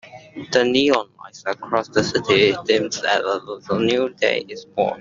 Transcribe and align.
The 0.51 0.63
neon 0.63 1.11
lights 1.19 1.43
across 1.45 1.87
the 1.89 2.03
city 2.03 2.55
dimmed 2.65 2.95
as 3.07 3.69
a 3.69 3.77
new 3.79 4.09
day 4.09 4.43
is 4.49 4.65
born. 4.65 4.89